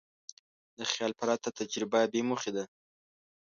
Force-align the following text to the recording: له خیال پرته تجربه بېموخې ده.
له 0.77 0.85
خیال 0.91 1.11
پرته 1.19 1.49
تجربه 1.59 1.99
بېموخې 2.11 2.51
ده. 2.55 2.63